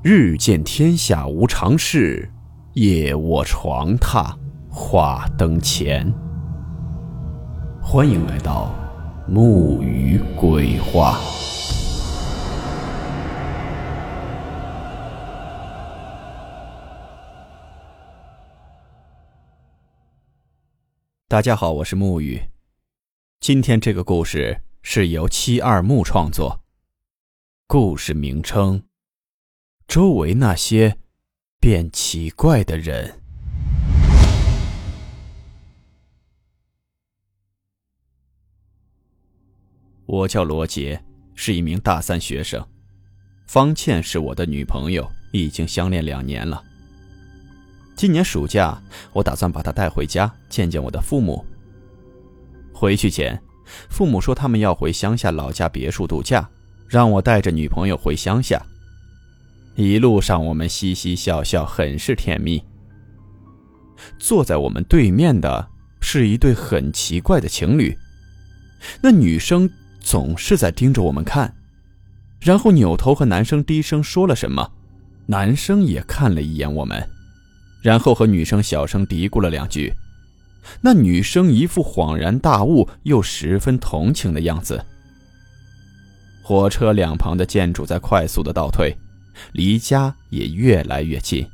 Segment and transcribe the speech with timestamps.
[0.00, 2.30] 日见天下无常事，
[2.74, 4.32] 夜卧床榻
[4.70, 6.08] 话灯前。
[7.82, 8.72] 欢迎来到
[9.26, 11.18] 木鱼鬼话。
[21.26, 22.40] 大家好，我是木鱼。
[23.40, 26.60] 今天这个故事是由七二木创作，
[27.66, 28.87] 故事名称。
[29.88, 30.98] 周围那些
[31.58, 33.22] 变奇怪的人。
[40.04, 41.02] 我叫罗杰，
[41.34, 42.62] 是一名大三学生。
[43.46, 46.62] 方倩是我的女朋友，已经相恋两年了。
[47.96, 48.78] 今年暑假，
[49.14, 51.42] 我打算把她带回家见见我的父母。
[52.74, 53.42] 回去前，
[53.88, 56.46] 父母说他们要回乡下老家别墅度假，
[56.86, 58.62] 让我带着女朋友回乡下。
[59.78, 62.60] 一路上，我们嘻嘻笑笑，很是甜蜜。
[64.18, 65.68] 坐在我们对面的
[66.00, 67.96] 是一对很奇怪的情侣，
[69.00, 69.70] 那女生
[70.00, 71.54] 总是在盯着我们看，
[72.40, 74.68] 然后扭头和男生低声说了什么，
[75.26, 77.08] 男生也看了一眼我们，
[77.80, 79.94] 然后和女生小声嘀咕了两句。
[80.80, 84.84] 那女生一副恍然大悟又十分同情的样子。
[86.42, 88.92] 火车两旁的建筑在快速的倒退。
[89.52, 91.46] 离家也越来越近。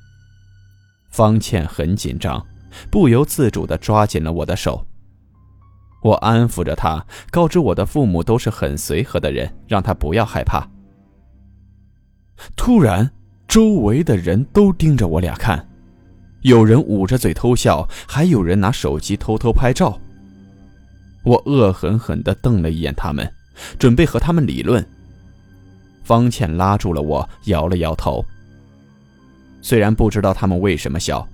[1.10, 2.44] 方倩很紧张，
[2.90, 4.86] 不由自主地抓紧了我的手。
[6.02, 10.68] 我安抚着她，告知我的父母都是很随和的人，让她不要害怕。
[12.56, 13.10] 突然，
[13.46, 15.66] 周围的人都盯着我俩看，
[16.42, 19.98] 有人捂着嘴偷笑，还有人拿手机偷偷拍照。
[21.22, 23.32] 我恶狠狠地瞪了一眼他们，
[23.78, 24.84] 准备和他们理论。
[26.04, 28.24] 方倩拉住了我，摇了摇头。
[29.60, 31.26] 虽然不知道他们为什么笑，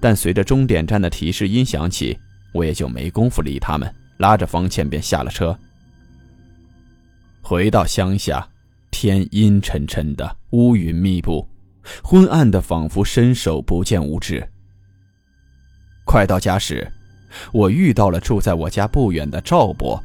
[0.00, 2.16] 但随着终点站的提示音响起，
[2.54, 5.58] 我也就没工夫理他们，拉着方倩便下了车。
[7.40, 8.48] 回到乡下，
[8.92, 11.46] 天阴沉沉的，乌云密布，
[12.04, 14.48] 昏暗的仿佛伸手不见五指。
[16.04, 16.88] 快到家时，
[17.52, 20.00] 我遇到了住在我家不远的赵伯，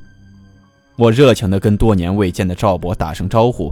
[0.96, 3.72] 我热情地跟多年未见的赵伯打声招呼。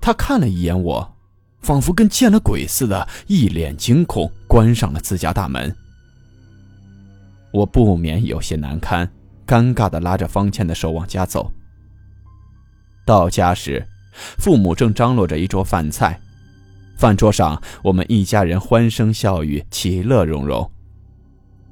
[0.00, 1.16] 他看了一眼我，
[1.60, 5.74] 仿佛跟见了鬼似的，一脸惊恐，关上了自家大门。
[7.52, 9.08] 我不免有些难堪，
[9.46, 11.52] 尴尬的拉着方倩的手往家走。
[13.06, 13.86] 到家时，
[14.38, 16.20] 父母正张罗着一桌饭菜，
[16.96, 20.70] 饭桌上我们一家人欢声笑语，其乐融融。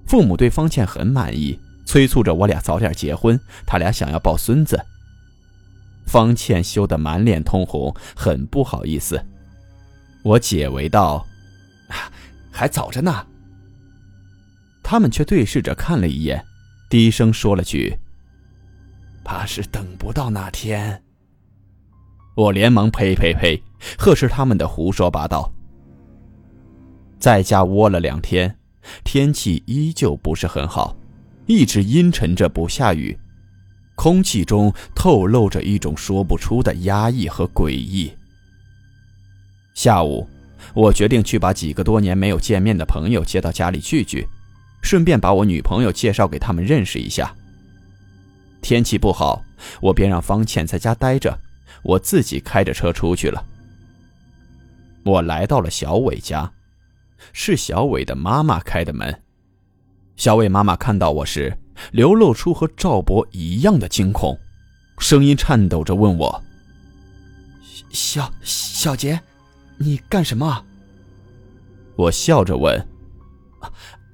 [0.06, 4.84] 父母对方倩很满意，催促着我俩早点结婚，他俩想要抱孙子。
[6.06, 9.24] 方倩羞得满脸通红，很不好意思。
[10.22, 11.26] 我解围道
[12.50, 13.26] ：“还早着呢。”
[14.82, 16.44] 他们却对视着看了一眼，
[16.90, 17.96] 低声说了句
[19.24, 21.02] ：“怕是等不到那天。”
[22.36, 23.62] 我连忙呸呸呸，
[23.98, 25.52] 呵斥他们的胡说八道。
[27.18, 28.58] 在家窝了两天，
[29.04, 30.96] 天气依旧不是很好，
[31.46, 33.18] 一直阴沉着不下雨。
[33.94, 38.12] 空气中透露着一种说不出的压抑和诡异。
[39.74, 40.28] 下午，
[40.74, 44.26] 我决定去把几个多年没有见面的朋友接到家里聚聚，
[44.82, 47.34] 顺便把我女朋友介绍给他们认识一下。
[48.60, 49.42] 天气不好，
[49.80, 51.38] 我便让方倩在家待着，
[51.82, 53.44] 我自己开着车出去了。
[55.04, 56.52] 我来到了小伟家，
[57.32, 59.22] 是小伟的妈妈开的门。
[60.16, 61.56] 小伟妈妈看到我时。
[61.90, 64.38] 流露出和赵博一样的惊恐，
[64.98, 66.42] 声音颤抖着问我
[67.90, 69.20] ：“小小杰，
[69.78, 70.64] 你干什么？”
[71.96, 72.88] 我笑着问：“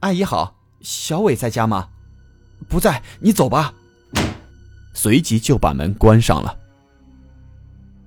[0.01, 1.89] 阿姨好，小伟在家吗？
[2.69, 3.73] 不在，你走吧。”
[4.95, 6.59] 随即就把门关上了。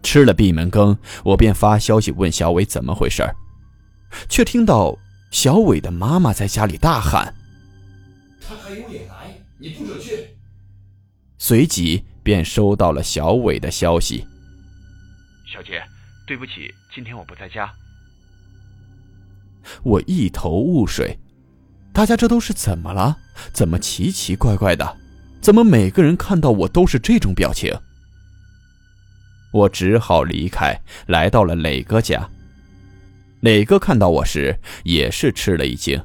[0.04, 3.24] 吃了闭门羹，我便发消息问小伟怎么回事
[4.28, 4.98] 却听到
[5.30, 7.34] 小伟的妈妈在家里大喊
[8.42, 9.11] ：“他还有脸来！”
[9.62, 10.28] 你不准去。
[11.38, 14.26] 随即便收到了小伟的消息。
[15.46, 15.82] 小姐，
[16.26, 17.72] 对不起，今天我不在家。
[19.84, 21.20] 我一头雾水，
[21.94, 23.16] 大家这都是怎么了？
[23.54, 24.98] 怎么奇奇怪怪的？
[25.40, 27.72] 怎么每个人看到我都是这种表情？
[29.54, 32.28] 我只好离开，来到了磊哥家。
[33.42, 36.04] 磊哥看到我时也是吃了一惊，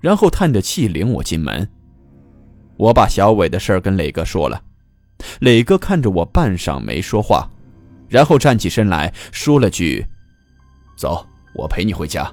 [0.00, 1.70] 然后叹着气领我进门。
[2.78, 4.62] 我把小伟的事儿跟磊哥说了，
[5.40, 7.50] 磊哥看着我半晌没说话，
[8.08, 10.06] 然后站起身来说了句
[10.96, 12.32] ：“走，我陪你回家。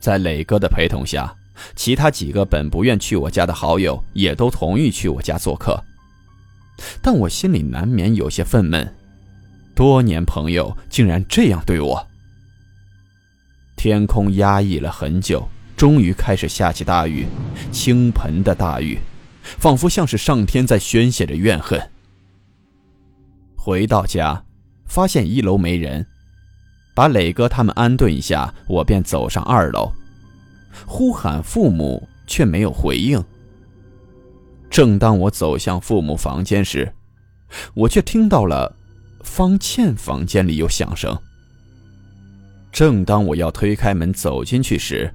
[0.00, 1.32] 在磊哥的陪同下，
[1.76, 5.80] 其他几个本不愿去我家的好友也都同意去我家做客。
[7.00, 8.88] 但我心里难免有些愤懑，
[9.74, 12.06] 多年朋友竟然这样对我。
[13.76, 15.48] 天空压抑了很久，
[15.78, 17.24] 终于开始下起大雨，
[17.70, 18.98] 倾盆的大雨，
[19.44, 21.80] 仿佛像是上天在宣泄着怨恨。
[23.56, 24.44] 回到家，
[24.86, 26.04] 发现一楼没人。
[26.96, 29.92] 把磊哥他们安顿一下，我便走上二楼，
[30.84, 33.24] 呼喊父母，却没有回应。
[34.68, 36.92] 正当我走向父母房间时，
[37.74, 38.74] 我却听到了
[39.22, 41.16] 方倩房间里有响声。
[42.72, 45.14] 正当我要推开门走进去时，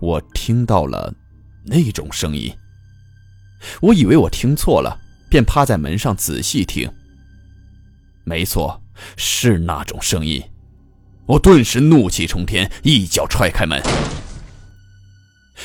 [0.00, 1.12] 我听到了
[1.64, 2.54] 那种声音。
[3.80, 6.90] 我以为我听错了，便趴在门上仔细听。
[8.24, 8.80] 没错，
[9.16, 10.42] 是那种声音。
[11.26, 13.82] 我顿时怒气冲天，一脚踹开门，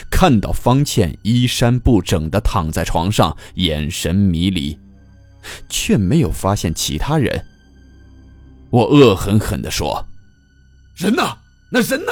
[0.10, 4.80] 看到方倩衣衫不整的躺在床上，眼神迷离，
[5.70, 7.46] 却没有发现其他人。
[8.72, 10.08] 我恶狠狠地说
[10.98, 11.38] ：“人呢？
[11.72, 12.12] 那人呢？”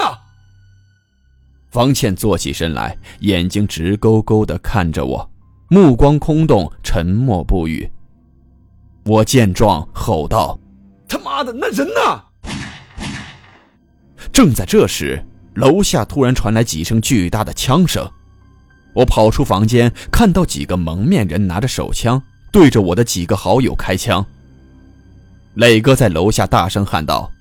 [1.71, 5.31] 方倩坐起身来，眼睛直勾勾地看着我，
[5.69, 7.89] 目光空洞，沉默不语。
[9.05, 10.59] 我见状，吼道
[11.07, 12.23] ：“他妈的，那人呢？”
[14.33, 15.23] 正在这时，
[15.53, 18.05] 楼下突然传来几声巨大的枪声。
[18.93, 22.21] 我跑出房间，看到几个蒙面人拿着手枪
[22.51, 24.25] 对着我的几个好友开枪。
[25.53, 27.31] 磊哥在楼下大声喊道：“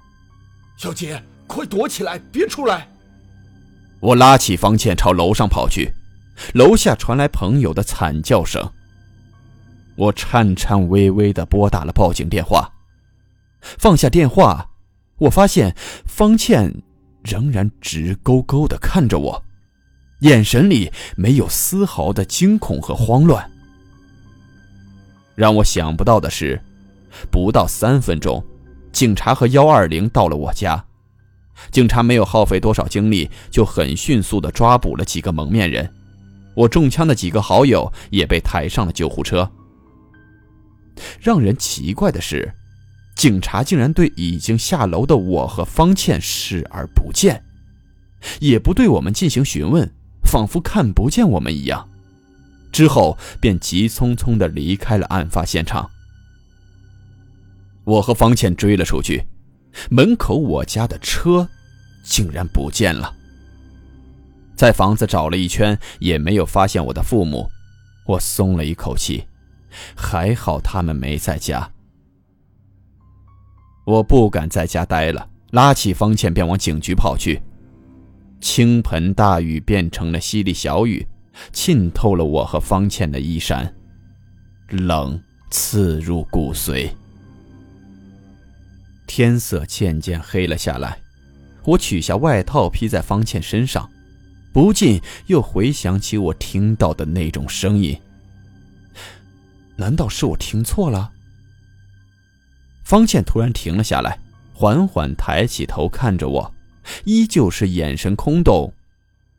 [0.78, 2.88] 小杰，快躲起来，别出来！”
[4.00, 5.92] 我拉起方倩朝楼上跑去，
[6.54, 8.72] 楼下传来朋友的惨叫声。
[9.96, 12.72] 我颤颤巍巍地拨打了报警电话，
[13.60, 14.66] 放下电话。
[15.18, 15.76] 我发现
[16.06, 16.82] 方倩
[17.22, 19.44] 仍然直勾勾地看着我，
[20.20, 23.50] 眼神里没有丝毫的惊恐和慌乱。
[25.34, 26.58] 让我想不到的是，
[27.30, 28.42] 不到三分钟，
[28.92, 30.82] 警察和幺二零到了我家。
[31.70, 35.92] 警察没有耗费多少精力，就很迅速地抓捕了几个蒙面人。
[36.54, 39.50] 我中枪的几个好友也被抬上了救护车。
[41.20, 42.52] 让人奇怪的是。
[43.16, 47.44] 警察竟然对已经下楼的我和方倩视而不见，
[48.38, 49.86] 也不对我们进行询问，
[50.24, 51.86] 仿佛看不见我们一样。
[52.72, 55.90] 之后便急匆匆地离开了案发现场。
[57.84, 59.22] 我和方倩追了出去，
[59.90, 61.48] 门口我家的车
[62.02, 63.14] 竟然不见了。
[64.56, 67.48] 在房子找了一圈，也没有发现我的父母，
[68.06, 69.24] 我松了一口气，
[69.96, 71.70] 还好他们没在家。
[73.86, 77.40] 我不敢在家待了，拉起方倩便往警局跑去。
[78.40, 81.06] 倾盆大雨变成了淅沥小雨，
[81.52, 83.74] 浸透了我和方倩的衣衫，
[84.68, 85.20] 冷
[85.50, 86.90] 刺入骨髓。
[89.10, 90.96] 天色渐渐黑了下来，
[91.64, 93.90] 我取下外套披在方倩身上，
[94.52, 98.00] 不禁又回想起我听到的那种声音。
[99.74, 101.10] 难道是我听错了？
[102.84, 104.16] 方倩突然停了下来，
[104.54, 106.54] 缓缓抬起头看着我，
[107.04, 108.72] 依旧是眼神空洞，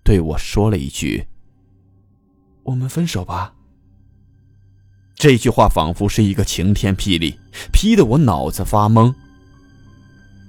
[0.03, 1.27] 对我说了一句
[2.63, 3.53] ：“我们分手吧。”
[5.15, 7.39] 这句话仿佛是一个晴天霹雳，
[7.71, 9.15] 劈得我脑子发懵。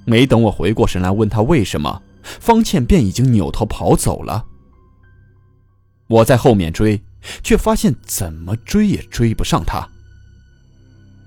[0.05, 4.47] 没等我回过神来问他为什么，方倩便已经扭头跑走了。
[6.09, 7.01] 我在后面追，
[7.43, 9.89] 却发现怎么追也追不上她。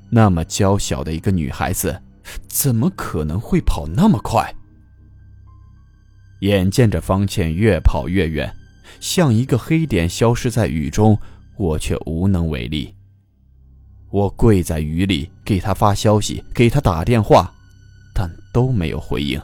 [0.09, 2.01] 那么娇小的一个女孩子，
[2.47, 4.53] 怎么可能会跑那么快？
[6.41, 8.53] 眼见着方倩越跑越远，
[8.99, 11.17] 像一个黑点消失在雨中，
[11.57, 12.93] 我却无能为力。
[14.11, 17.54] 我跪在雨里给她发消息，给她打电话，
[18.55, 19.41] 都没有回应。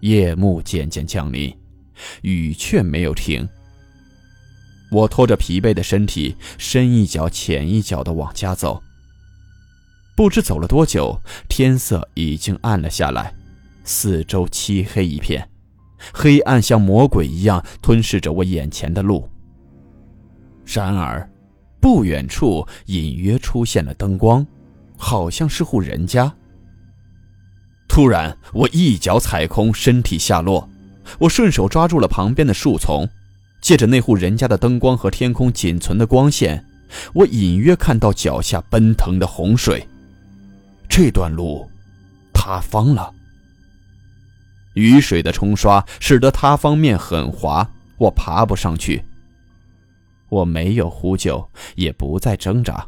[0.00, 1.56] 夜幕渐渐降临，
[2.20, 3.48] 雨却没有停。
[4.90, 8.82] 我拖着疲惫的身体，深一脚浅一脚的往家走。
[10.14, 13.34] 不知走了多久，天色已经暗了下来，
[13.82, 15.48] 四周漆黑一片，
[16.12, 19.26] 黑暗像魔鬼一样吞噬着我眼前的路。
[20.66, 21.26] 然而，
[21.80, 24.46] 不远处隐约出现了灯光，
[24.98, 26.30] 好像是户人家。
[27.98, 30.70] 突然，我一脚踩空，身体下落，
[31.18, 33.08] 我顺手抓住了旁边的树丛，
[33.60, 36.64] 借着那户人家的灯光和天空仅存的光线，
[37.12, 39.84] 我隐约看到脚下奔腾的洪水。
[40.88, 41.68] 这段路，
[42.32, 43.12] 塌方了，
[44.74, 49.04] 雨水的冲刷使得塌方面很滑，我爬不上去。
[50.28, 52.86] 我没有呼救，也不再挣扎。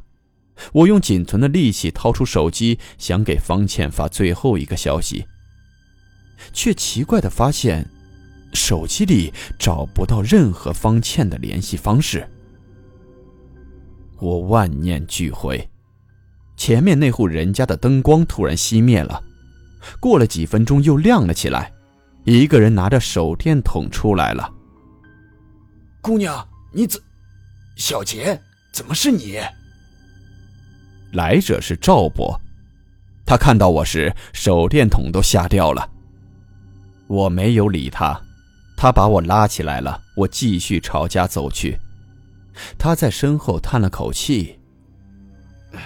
[0.73, 5.27] 我用仅存的力气掏出手机，想给方倩发最后一个消息，
[6.53, 7.89] 却奇怪的发现，
[8.53, 12.29] 手机里找不到任何方倩的联系方式。
[14.19, 15.69] 我万念俱灰，
[16.57, 19.23] 前面那户人家的灯光突然熄灭了，
[19.99, 21.73] 过了几分钟又亮了起来，
[22.25, 24.53] 一个人拿着手电筒出来了。
[26.03, 27.01] 姑娘，你怎？
[27.77, 28.39] 小杰，
[28.73, 29.41] 怎么是你？
[31.13, 32.41] 来者是赵伯，
[33.27, 35.89] 他看到我时，手电筒都吓掉了。
[37.09, 38.21] 我没有理他，
[38.77, 40.01] 他把我拉起来了。
[40.17, 41.79] 我继续朝家走去，
[42.79, 44.59] 他在身后叹了口气
[45.73, 45.81] ：“唉，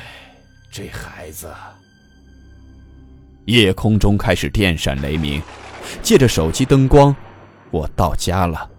[0.71, 1.49] 这孩子。”
[3.47, 5.41] 夜空中开始电闪雷鸣，
[6.03, 7.15] 借着手机灯光，
[7.71, 8.71] 我到家了。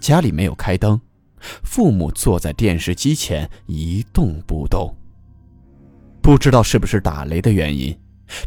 [0.00, 1.00] 家里没有开灯。
[1.62, 4.94] 父母坐在电视机前一动不动。
[6.22, 7.96] 不知道是不是打雷的原因，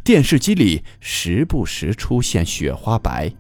[0.03, 3.31] 电视机里时不时出现雪花白。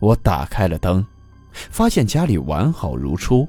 [0.00, 1.04] 我打开了灯，
[1.52, 3.46] 发现家里完好如初，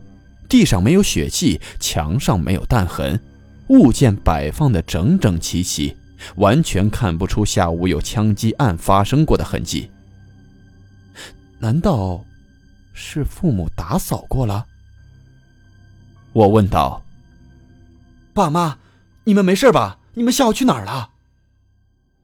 [0.50, 3.19] 地上没有血迹，墙上没有弹痕，
[3.69, 5.95] 物件摆放的整整齐齐，
[6.35, 9.89] 完全看不出下午有枪击案发生过的痕迹。
[11.59, 12.25] 难道？
[12.93, 14.65] 是父母打扫过了。
[16.31, 17.03] 我问道
[18.33, 18.77] ：“爸妈，
[19.25, 20.00] 你们没事吧？
[20.13, 21.09] 你们下午去哪儿了？”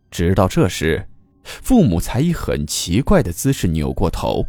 [0.09, 1.07] 直到这时，
[1.43, 4.47] 父母才以很奇怪的姿势扭过头，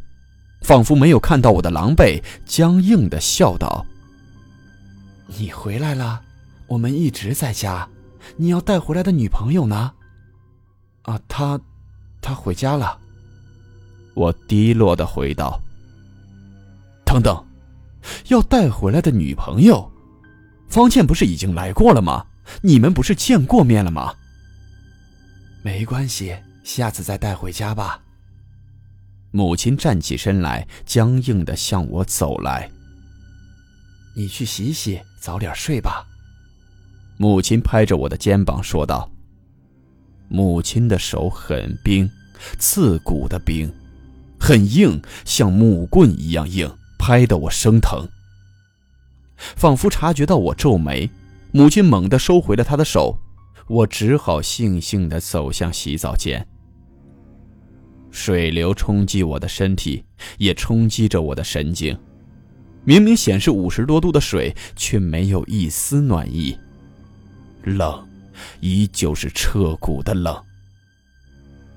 [0.63, 3.85] 仿佛没有看到我的狼狈，僵硬的笑道
[5.39, 6.23] ：“你回来了，
[6.67, 7.89] 我们一直在家。
[8.37, 9.93] 你要带回来的女朋友呢
[11.03, 11.61] ？”“啊，她，
[12.23, 12.99] 她回家了。”
[14.15, 15.61] 我低落的回道。
[17.11, 17.45] 等等，
[18.29, 19.91] 要带回来的女朋友，
[20.69, 22.25] 方倩不是已经来过了吗？
[22.63, 24.15] 你们不是见过面了吗？
[25.61, 28.01] 没关系，下次再带回家吧。
[29.33, 32.71] 母亲站起身来，僵硬的向我走来。
[34.15, 36.07] 你去洗洗，早点睡吧。
[37.17, 39.11] 母亲拍着我的肩膀说道。
[40.29, 42.09] 母亲的手很冰，
[42.61, 43.69] 刺骨的冰，
[44.39, 46.73] 很硬，像木棍一样硬。
[47.11, 48.09] 拍得我生疼，
[49.57, 51.11] 仿佛察觉到我皱眉，
[51.51, 53.19] 母亲猛地收回了她的手，
[53.67, 56.47] 我只好悻悻地走向洗澡间。
[58.13, 60.05] 水流冲击我的身体，
[60.39, 61.99] 也冲击着我的神经。
[62.85, 66.57] 明明显示五十多度的水，却没有一丝暖意，
[67.65, 68.09] 冷，
[68.61, 70.41] 依旧是彻骨的冷。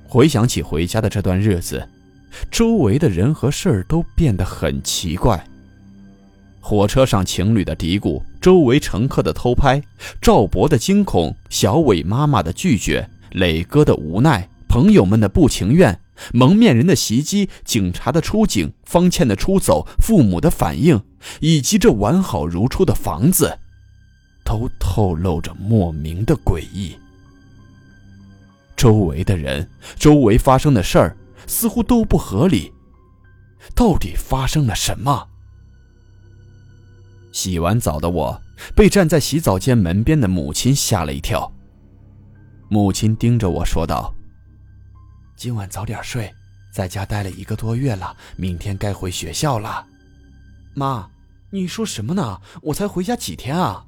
[0.08, 1.90] 回想起回家的这段日子。
[2.50, 5.44] 周围的人和事儿都变得很奇怪。
[6.60, 9.82] 火车上情侣的嘀咕，周围乘客的偷拍，
[10.22, 16.00] 赵博的惊恐，小伟妈妈的拒绝，磊哥的无奈，朋友们的不情愿，
[16.34, 21.02] 蒙面人的袭击，警察的出警，方倩的出走，父母的反应，
[21.42, 23.60] 以及这完好如初的房子，
[24.46, 26.96] 都透露着莫名的诡异。
[28.78, 31.18] 周围的人，周围发生的事儿。
[31.48, 32.74] 似乎都不合理，
[33.76, 35.28] 到底发生了什么？
[37.32, 38.42] 洗完澡的我
[38.76, 41.52] 被站在洗澡间门边的母亲吓了一跳。
[42.70, 44.14] 母亲盯着我说道
[45.36, 46.32] ：“今晚早点睡，
[46.72, 49.86] 在家待了一个多月了，明天该回学校了。”
[50.76, 51.10] 妈，
[51.52, 52.40] 你说什么呢？
[52.62, 53.86] 我才回家几天啊！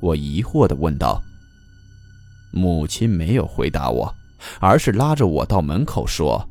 [0.00, 1.22] 我疑惑的问道。
[2.52, 4.14] 母亲没有回答我。
[4.60, 6.48] 而是拉着我到门口说：“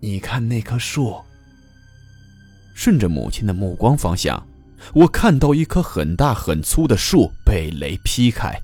[0.00, 1.20] 你看那棵树。”
[2.74, 4.46] 顺着母亲的目光方向，
[4.94, 8.58] 我看到一棵很大很粗的树被雷劈开，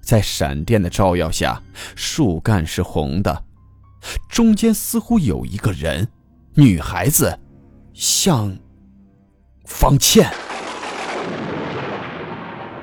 [0.00, 1.62] 在闪电的照耀下，
[1.94, 3.44] 树干是红的，
[4.28, 6.08] 中间似乎有一个人，
[6.54, 7.38] 女孩子，
[7.92, 8.56] 像
[9.66, 10.28] 方倩。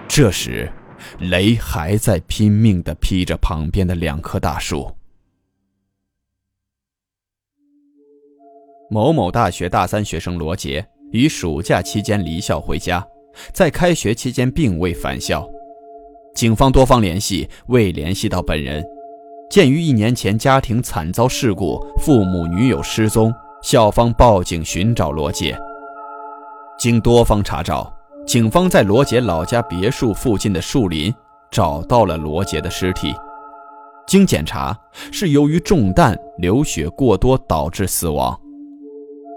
[0.07, 0.71] 这时。
[1.19, 4.91] 雷还在拼命地劈着旁边的两棵大树。
[8.89, 13.05] 某某大学大三学生罗杰于暑假期间离校回家，
[13.53, 15.47] 在开学期间并未返校。
[16.35, 18.83] 警方多方联系未联系到本人。
[19.49, 25.55] 鉴于一年前家庭惨遭事故，父母女友失踪，校方报警寻找罗杰。
[26.79, 27.91] 经多方查找。
[28.25, 31.13] 警方在罗杰老家别墅附近的树林
[31.51, 33.13] 找到了罗杰的尸体。
[34.07, 34.77] 经检查
[35.11, 38.37] 是由于中弹流血过多导致死亡。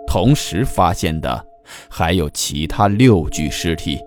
[0.06, 1.44] 同时发现的
[1.88, 4.00] 还有其他六具尸体，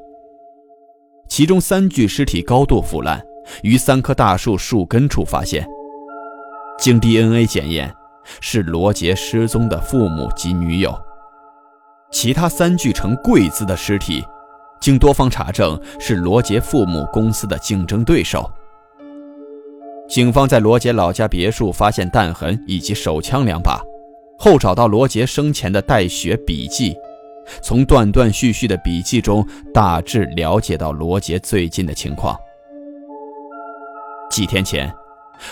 [1.27, 3.21] 其中三具尸体高度腐烂，
[3.63, 5.67] 于三棵大树树根处发现。
[6.79, 7.93] 经 DNA 检验，
[8.39, 10.97] 是罗杰失踪的父母及女友。
[12.11, 14.23] 其他三具呈跪姿的尸体，
[14.79, 18.49] 经多方查证是罗杰父母公司的竞争对手。
[20.07, 23.79] 警方在罗杰老家别墅发现弹痕以及手枪两把，
[24.37, 26.95] 后找到罗杰生前的带血笔记，
[27.61, 32.35] 从断断续续的笔记中大致了解到罗杰最近的情况。
[34.31, 34.91] 几天前，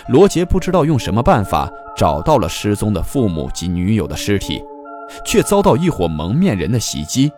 [0.07, 4.63] 罗杰不知道用什么办法找到了失踪的父母及女友的尸体。
[5.25, 7.31] 却遭到一伙蒙面人的袭击。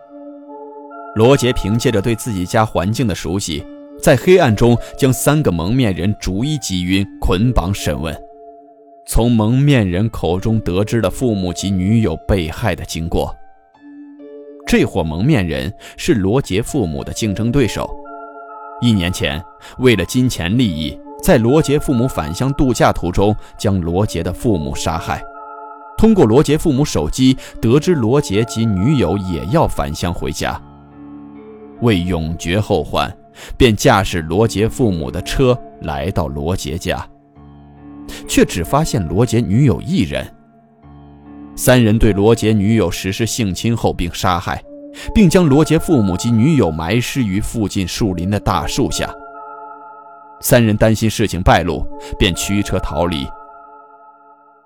[1.16, 3.64] 罗杰凭借着对自己家环境的熟悉，
[4.00, 8.16] 在黑暗中将三个蒙面人逐一击晕、捆绑审问。
[9.06, 13.34] 从蒙面人口中得知了父母及女友被害的经过。
[14.66, 17.90] 这伙蒙面人是罗杰父母的竞争对手。
[18.80, 19.42] 一年前，
[19.78, 25.20] 为了金钱利益，在罗杰父母返乡度假途中将罗杰的父母杀害。
[25.98, 30.58] 通过罗杰父母手机得知，罗杰及女友也要返乡回家。
[31.82, 33.12] 为永绝后患，
[33.56, 37.06] 便驾驶罗杰父母的车来到罗杰家，
[38.28, 40.26] 却只发现罗杰女友一人。
[41.56, 44.62] 三人对罗杰女友实施性侵后并杀害，
[45.14, 49.12] 并将罗杰父母及女友埋尸于附近树林的大树下。
[50.40, 51.86] 三人担心事情败露，
[52.18, 53.26] 便驱车逃离。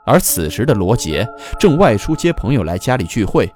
[0.06, 1.26] 而此时的罗杰
[1.58, 3.52] 正外出接朋友来家里聚会，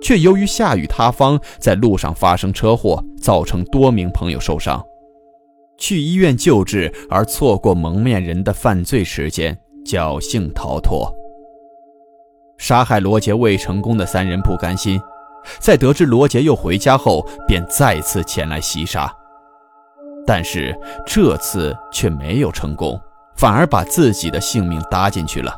[0.00, 4.84] 却由于下雨塌方，在路上发生车祸，造成多名朋友受伤，
[5.76, 11.12] 去医院救治而错过蒙面人的犯罪时间，侥幸逃脱。
[12.56, 15.00] 杀害罗杰未成功的三人不甘心，
[15.60, 19.12] 在得知罗杰又回家后，便再次前来袭杀，
[20.26, 23.00] 但是这次却没有成功，
[23.36, 25.56] 反而把自己的性命搭进去了。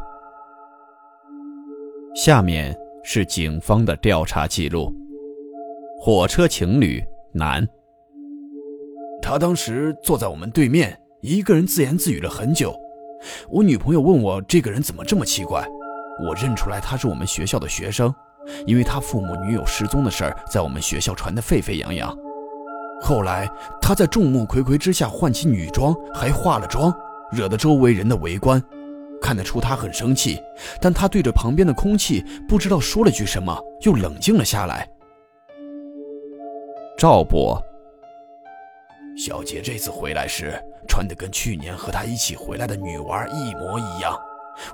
[2.14, 4.94] 下面是警方的调查记录。
[5.98, 7.66] 火车情侣男，
[9.20, 12.74] 他当时坐在我们对面，一个人自言自语了很久。
[13.50, 15.66] 我女朋友问我这个人怎么这么奇怪，
[16.26, 18.14] 我认出来他是我们学校的学生，
[18.66, 22.16] 因为他父母女友失踪的事儿在我们学校传得沸沸扬扬。
[23.02, 23.46] 后来
[23.80, 26.94] 他在众目睽睽之下换起女装，还化了妆，
[27.30, 28.62] 惹得周围人的围观。
[29.20, 30.42] 看得出他很生气，
[30.80, 34.88] 但他对着旁边的空气不知道说了句什么，又冷静了下来。
[36.96, 37.62] 赵博，
[39.16, 44.18] 小杰这次回来时穿的跟去年和他一起回来的女娃一模一样，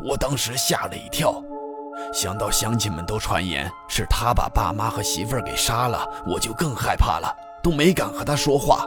[0.05, 1.43] 我当时吓了一跳，
[2.13, 7.33] 想到乡亲们都传言是他把爸妈和媳妇儿给杀了，我就更害怕了，
[7.63, 8.85] 都没敢和他说话。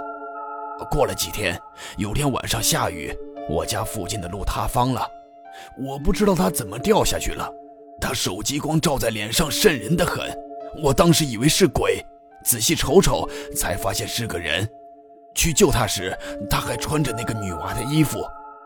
[0.89, 1.59] 过了几天，
[1.97, 3.13] 有天晚上下雨，
[3.49, 5.05] 我家附近的路塌方了。
[5.77, 7.49] 我不知道他怎么掉下去了，
[7.99, 10.23] 他手机光照在脸上，瘆人的很。
[10.83, 12.03] 我当时以为是鬼，
[12.43, 14.67] 仔细瞅瞅才发现是个人。
[15.35, 16.17] 去救他时，
[16.49, 18.19] 他还穿着那个女娃的衣服，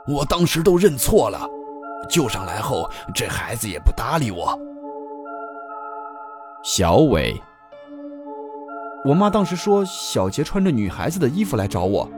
[0.08, 1.48] 我当时都认错了。
[2.10, 4.58] 救上来后，这孩子也不搭理我。
[6.64, 7.40] 小伟，
[9.06, 12.10] 我妈当时说小杰穿着女孩子的衣服来找我。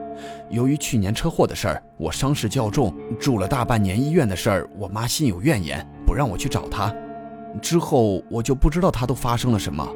[0.49, 6.93] 由于去年车祸的事儿，我伤势较重，住了大半年医院的事儿，我妈心有怨言，不让我去找她。
[7.61, 9.88] 之后我就不知道她都发生了什么。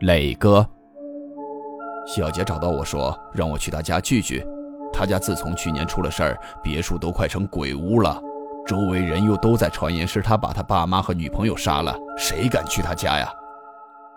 [0.00, 0.66] 磊哥，
[2.06, 4.44] 小杰找到我说让我去他家聚聚，
[4.92, 8.20] 他家自从去年出了事儿，别墅都快成鬼屋了，
[8.66, 13.30] 周围人又都在传言是他把他爸妈和女朋友杀了，谁敢去他家呀？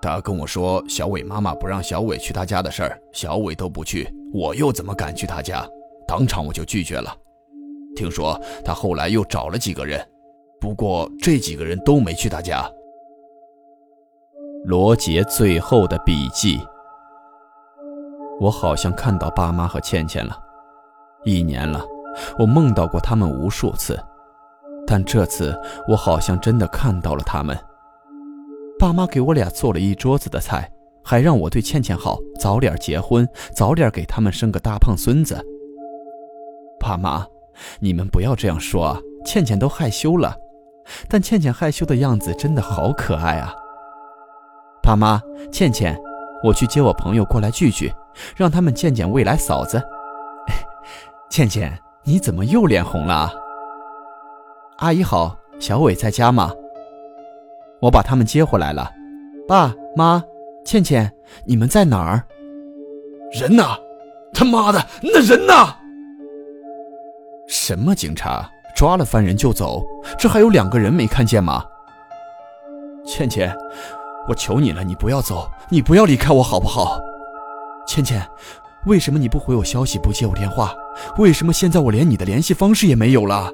[0.03, 5.65] 他跟我说，小伟妈妈不让小伟去他家的事儿，小伟都不去，我又怎么敢去他家？
[6.05, 7.15] 当场我就拒绝了。
[7.95, 10.05] 听说他后来又找了几个人，
[10.59, 12.69] 不过这几个人都没去他家。
[14.65, 16.59] 罗杰最后的笔记。
[18.41, 20.37] 我好像看到爸妈和倩倩了，
[21.23, 21.85] 一年了，
[22.37, 23.97] 我梦到过他们无数次，
[24.85, 27.57] 但这次我好像真的看到了他们。
[28.83, 30.69] 爸妈给我俩做了一桌子的菜，
[31.05, 35.41] 还让我对倩倩好，早点结婚，早点给他们生个大胖孙子。
[36.81, 37.25] 爸妈，
[37.79, 39.01] 你们不要这样说！
[39.23, 40.35] 倩倩都害羞了，
[41.07, 43.53] 但倩倩害羞的样子真的好可爱啊。
[44.81, 45.97] 爸妈，倩倩，
[46.43, 47.89] 我去接我朋友过来聚聚，
[48.35, 49.81] 让他们见见未来嫂子。
[51.31, 53.31] 倩倩，你怎么又脸红了？
[54.79, 56.51] 阿姨好，小伟在家吗？
[57.83, 58.89] 我把他们接回来了。
[59.45, 60.23] 爸妈，
[60.63, 61.13] 倩倩，
[61.45, 62.23] 你们在哪儿？
[63.33, 63.65] 人呢？
[64.33, 65.53] 他妈的，那人呢？
[67.45, 68.49] 什么警察？
[68.73, 69.83] 抓了犯人就走？
[70.17, 71.65] 这还有两个人没看见吗？
[73.05, 73.53] 倩倩，
[74.29, 77.01] 我求你了，你不要走，你不要离开我好不好？
[77.85, 78.25] 倩倩，
[78.85, 80.73] 为什么你不回我消息，不接我电话？
[81.17, 83.51] 为什么现在我连你的联系方式也没有了？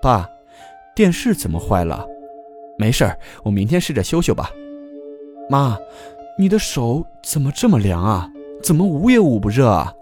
[0.00, 0.26] 爸，
[0.94, 2.06] 电视怎么坏了？
[2.78, 4.50] 没事儿，我明天试着修修吧。
[5.48, 5.78] 妈，
[6.38, 8.30] 你的手怎么这么凉啊？
[8.62, 9.92] 怎么捂也捂不热啊？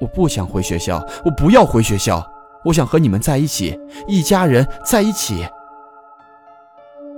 [0.00, 2.24] 我不想回学校，我不要回学校，
[2.64, 5.46] 我想和你们在一起，一家人在一起。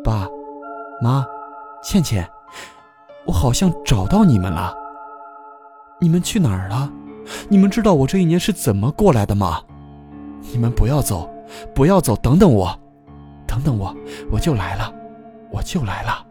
[0.05, 0.29] 爸，
[1.01, 1.27] 妈，
[1.83, 2.29] 倩倩，
[3.25, 4.75] 我好像找到你们了。
[6.01, 6.91] 你们去哪儿了？
[7.49, 9.63] 你们知道我这一年是怎么过来的吗？
[10.53, 11.31] 你们不要走，
[11.73, 12.77] 不要走，等等我，
[13.53, 13.95] 等等我，
[14.31, 14.91] 我就来了，
[15.51, 16.27] 我就来了。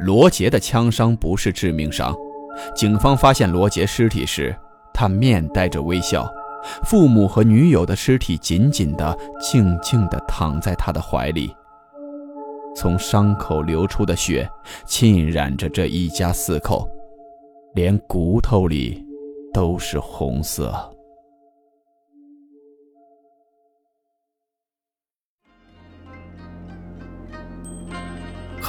[0.00, 2.12] 罗杰的枪伤不是致命伤，
[2.74, 4.52] 警方发现罗杰尸体时，
[4.92, 6.28] 他面带着微笑，
[6.82, 11.54] 父母和女友的尸体紧紧的、静静的躺在他的怀里。
[12.74, 14.50] 从伤口流出的血
[14.84, 16.88] 浸染着这一家四口。
[17.74, 19.06] 连骨头里
[19.54, 20.74] 都是红色。